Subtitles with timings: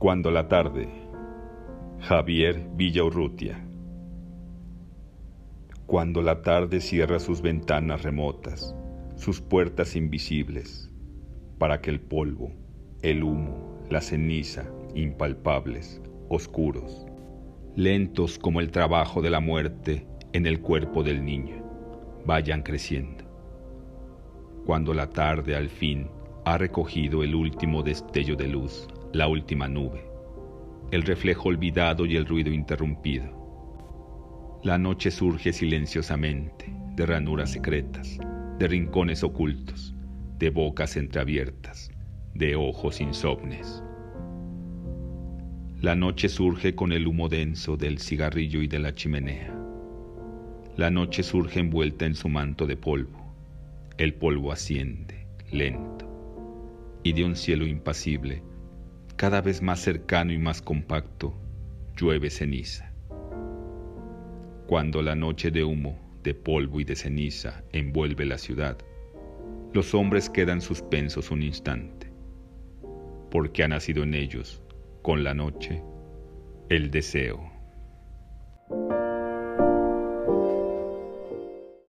[0.00, 0.88] Cuando la tarde,
[1.98, 3.62] Javier Villaurrutia.
[5.84, 8.74] Cuando la tarde cierra sus ventanas remotas,
[9.16, 10.90] sus puertas invisibles,
[11.58, 12.50] para que el polvo,
[13.02, 17.04] el humo, la ceniza, impalpables, oscuros,
[17.76, 21.62] lentos como el trabajo de la muerte en el cuerpo del niño,
[22.24, 23.22] vayan creciendo.
[24.64, 26.08] Cuando la tarde al fin
[26.46, 30.04] ha recogido el último destello de luz, la última nube,
[30.92, 34.60] el reflejo olvidado y el ruido interrumpido.
[34.62, 38.18] La noche surge silenciosamente de ranuras secretas,
[38.58, 39.96] de rincones ocultos,
[40.38, 41.90] de bocas entreabiertas,
[42.34, 43.82] de ojos insomnes.
[45.80, 49.56] La noche surge con el humo denso del cigarrillo y de la chimenea.
[50.76, 53.34] La noche surge envuelta en su manto de polvo.
[53.98, 56.06] El polvo asciende, lento,
[57.02, 58.42] y de un cielo impasible
[59.20, 61.34] cada vez más cercano y más compacto,
[61.94, 62.90] llueve ceniza.
[64.66, 68.78] Cuando la noche de humo, de polvo y de ceniza envuelve la ciudad,
[69.74, 72.10] los hombres quedan suspensos un instante,
[73.30, 74.62] porque ha nacido en ellos,
[75.02, 75.82] con la noche,
[76.70, 77.52] el deseo.